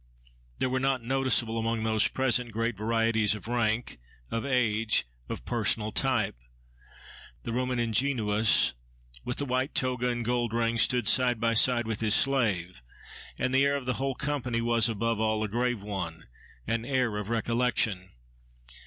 There 0.57 0.67
were 0.67 0.79
noticeable, 0.79 1.59
among 1.59 1.83
those 1.83 2.07
present, 2.07 2.51
great 2.51 2.75
varieties 2.75 3.35
of 3.35 3.47
rank, 3.47 3.99
of 4.31 4.43
age, 4.43 5.05
of 5.29 5.45
personal 5.45 5.91
type. 5.91 6.35
The 7.43 7.53
Roman 7.53 7.77
ingenuus, 7.77 8.73
with 9.23 9.37
the 9.37 9.45
white 9.45 9.75
toga 9.75 10.09
and 10.09 10.25
gold 10.25 10.53
ring, 10.53 10.79
stood 10.79 11.07
side 11.07 11.39
by 11.39 11.53
side 11.53 11.85
with 11.85 11.99
his 12.01 12.15
slave; 12.15 12.81
and 13.37 13.53
the 13.53 13.63
air 13.63 13.75
of 13.75 13.85
the 13.85 13.93
whole 14.01 14.15
company 14.15 14.59
was, 14.59 14.89
above 14.89 15.19
all, 15.19 15.43
a 15.43 15.47
grave 15.47 15.83
one, 15.83 16.25
an 16.65 16.83
air 16.83 17.15
of 17.17 17.29
recollection. 17.29 18.09